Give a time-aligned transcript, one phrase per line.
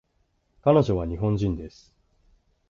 [0.63, 1.93] 彼女は日本人です